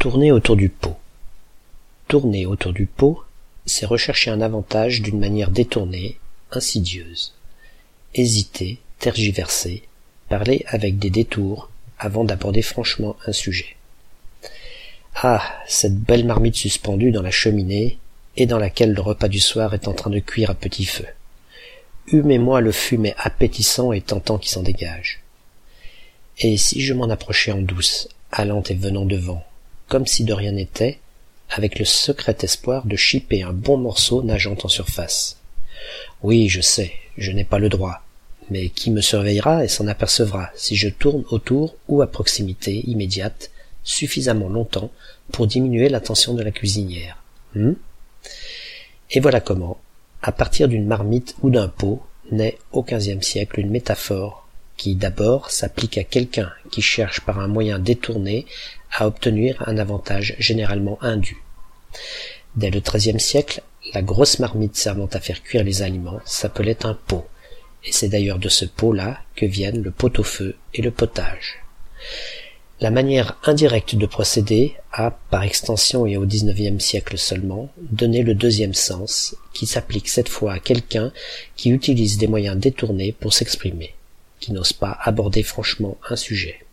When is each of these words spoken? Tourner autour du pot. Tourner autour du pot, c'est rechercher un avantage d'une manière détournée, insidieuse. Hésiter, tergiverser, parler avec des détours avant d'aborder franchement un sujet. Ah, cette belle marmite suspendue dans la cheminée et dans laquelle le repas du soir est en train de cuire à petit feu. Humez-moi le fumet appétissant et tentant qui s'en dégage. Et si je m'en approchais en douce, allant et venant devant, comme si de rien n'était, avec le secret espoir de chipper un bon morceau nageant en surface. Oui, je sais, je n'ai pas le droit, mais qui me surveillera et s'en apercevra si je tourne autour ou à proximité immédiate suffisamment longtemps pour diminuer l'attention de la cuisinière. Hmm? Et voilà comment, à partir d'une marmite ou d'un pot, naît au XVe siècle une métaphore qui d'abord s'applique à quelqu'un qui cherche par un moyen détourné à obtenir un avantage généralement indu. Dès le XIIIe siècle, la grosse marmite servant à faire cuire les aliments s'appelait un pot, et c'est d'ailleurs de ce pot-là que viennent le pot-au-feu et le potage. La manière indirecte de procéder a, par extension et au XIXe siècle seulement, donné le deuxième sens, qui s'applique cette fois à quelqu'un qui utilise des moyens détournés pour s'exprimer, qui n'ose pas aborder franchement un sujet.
Tourner 0.00 0.32
autour 0.32 0.56
du 0.56 0.70
pot. 0.70 0.96
Tourner 2.08 2.46
autour 2.46 2.72
du 2.72 2.86
pot, 2.86 3.22
c'est 3.66 3.84
rechercher 3.84 4.30
un 4.30 4.40
avantage 4.40 5.02
d'une 5.02 5.18
manière 5.18 5.50
détournée, 5.50 6.18
insidieuse. 6.52 7.34
Hésiter, 8.14 8.78
tergiverser, 8.98 9.82
parler 10.30 10.64
avec 10.68 10.98
des 10.98 11.10
détours 11.10 11.68
avant 11.98 12.24
d'aborder 12.24 12.62
franchement 12.62 13.14
un 13.26 13.32
sujet. 13.32 13.76
Ah, 15.16 15.42
cette 15.68 15.98
belle 15.98 16.24
marmite 16.24 16.56
suspendue 16.56 17.12
dans 17.12 17.20
la 17.20 17.30
cheminée 17.30 17.98
et 18.38 18.46
dans 18.46 18.58
laquelle 18.58 18.94
le 18.94 19.02
repas 19.02 19.28
du 19.28 19.38
soir 19.38 19.74
est 19.74 19.86
en 19.86 19.92
train 19.92 20.08
de 20.08 20.20
cuire 20.20 20.48
à 20.48 20.54
petit 20.54 20.86
feu. 20.86 21.04
Humez-moi 22.06 22.62
le 22.62 22.72
fumet 22.72 23.14
appétissant 23.18 23.92
et 23.92 24.00
tentant 24.00 24.38
qui 24.38 24.48
s'en 24.48 24.62
dégage. 24.62 25.20
Et 26.38 26.56
si 26.56 26.80
je 26.80 26.94
m'en 26.94 27.10
approchais 27.10 27.52
en 27.52 27.60
douce, 27.60 28.08
allant 28.32 28.62
et 28.62 28.74
venant 28.74 29.04
devant, 29.04 29.44
comme 29.90 30.06
si 30.06 30.22
de 30.22 30.32
rien 30.32 30.52
n'était, 30.52 31.00
avec 31.50 31.80
le 31.80 31.84
secret 31.84 32.36
espoir 32.42 32.86
de 32.86 32.94
chipper 32.94 33.42
un 33.42 33.52
bon 33.52 33.76
morceau 33.76 34.22
nageant 34.22 34.56
en 34.62 34.68
surface. 34.68 35.36
Oui, 36.22 36.48
je 36.48 36.60
sais, 36.60 36.92
je 37.18 37.32
n'ai 37.32 37.42
pas 37.42 37.58
le 37.58 37.68
droit, 37.68 38.04
mais 38.50 38.68
qui 38.68 38.92
me 38.92 39.00
surveillera 39.00 39.64
et 39.64 39.68
s'en 39.68 39.88
apercevra 39.88 40.50
si 40.54 40.76
je 40.76 40.88
tourne 40.88 41.24
autour 41.30 41.74
ou 41.88 42.02
à 42.02 42.06
proximité 42.06 42.88
immédiate 42.88 43.50
suffisamment 43.82 44.48
longtemps 44.48 44.92
pour 45.32 45.48
diminuer 45.48 45.88
l'attention 45.88 46.34
de 46.34 46.44
la 46.44 46.52
cuisinière. 46.52 47.20
Hmm? 47.56 47.72
Et 49.10 49.18
voilà 49.18 49.40
comment, 49.40 49.78
à 50.22 50.30
partir 50.30 50.68
d'une 50.68 50.86
marmite 50.86 51.34
ou 51.42 51.50
d'un 51.50 51.66
pot, 51.66 52.00
naît 52.30 52.58
au 52.70 52.84
XVe 52.84 53.22
siècle 53.22 53.58
une 53.58 53.70
métaphore 53.70 54.39
qui 54.80 54.94
d'abord 54.94 55.50
s'applique 55.50 55.98
à 55.98 56.04
quelqu'un 56.04 56.50
qui 56.70 56.80
cherche 56.80 57.20
par 57.20 57.38
un 57.38 57.48
moyen 57.48 57.78
détourné 57.78 58.46
à 58.90 59.06
obtenir 59.06 59.62
un 59.66 59.76
avantage 59.76 60.34
généralement 60.38 60.96
indu. 61.02 61.36
Dès 62.56 62.70
le 62.70 62.80
XIIIe 62.80 63.20
siècle, 63.20 63.60
la 63.92 64.00
grosse 64.00 64.38
marmite 64.38 64.76
servant 64.76 65.10
à 65.12 65.20
faire 65.20 65.42
cuire 65.42 65.64
les 65.64 65.82
aliments 65.82 66.20
s'appelait 66.24 66.86
un 66.86 66.94
pot, 66.94 67.26
et 67.84 67.92
c'est 67.92 68.08
d'ailleurs 68.08 68.38
de 68.38 68.48
ce 68.48 68.64
pot-là 68.64 69.20
que 69.36 69.44
viennent 69.44 69.82
le 69.82 69.90
pot-au-feu 69.90 70.56
et 70.72 70.80
le 70.80 70.90
potage. 70.90 71.58
La 72.80 72.90
manière 72.90 73.38
indirecte 73.44 73.96
de 73.96 74.06
procéder 74.06 74.76
a, 74.94 75.10
par 75.28 75.42
extension 75.42 76.06
et 76.06 76.16
au 76.16 76.24
XIXe 76.24 76.82
siècle 76.82 77.18
seulement, 77.18 77.68
donné 77.76 78.22
le 78.22 78.34
deuxième 78.34 78.72
sens, 78.72 79.36
qui 79.52 79.66
s'applique 79.66 80.08
cette 80.08 80.30
fois 80.30 80.54
à 80.54 80.58
quelqu'un 80.58 81.12
qui 81.54 81.68
utilise 81.68 82.16
des 82.16 82.28
moyens 82.28 82.56
détournés 82.56 83.12
pour 83.12 83.34
s'exprimer, 83.34 83.94
qui 84.40 84.52
n'ose 84.52 84.72
pas 84.72 84.98
aborder 85.02 85.42
franchement 85.42 85.98
un 86.08 86.16
sujet. 86.16 86.64